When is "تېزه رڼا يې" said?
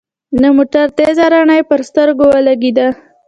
0.97-1.63